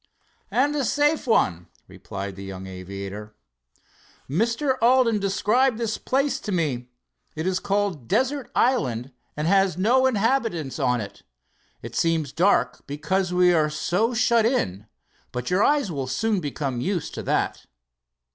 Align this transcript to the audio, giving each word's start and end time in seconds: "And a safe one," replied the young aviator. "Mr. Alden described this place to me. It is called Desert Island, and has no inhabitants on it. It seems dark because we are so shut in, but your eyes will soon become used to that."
"And 0.49 0.75
a 0.75 0.83
safe 0.83 1.27
one," 1.27 1.67
replied 1.87 2.35
the 2.35 2.43
young 2.43 2.65
aviator. 2.65 3.35
"Mr. 4.27 4.75
Alden 4.81 5.19
described 5.19 5.77
this 5.77 5.99
place 5.99 6.39
to 6.39 6.51
me. 6.51 6.87
It 7.35 7.45
is 7.45 7.59
called 7.59 8.07
Desert 8.07 8.49
Island, 8.55 9.11
and 9.37 9.47
has 9.47 9.77
no 9.77 10.07
inhabitants 10.07 10.79
on 10.79 11.01
it. 11.01 11.21
It 11.83 11.95
seems 11.95 12.31
dark 12.31 12.81
because 12.87 13.31
we 13.31 13.53
are 13.53 13.69
so 13.69 14.15
shut 14.15 14.43
in, 14.47 14.87
but 15.31 15.51
your 15.51 15.63
eyes 15.63 15.91
will 15.91 16.07
soon 16.07 16.39
become 16.39 16.81
used 16.81 17.13
to 17.13 17.21
that." 17.21 17.67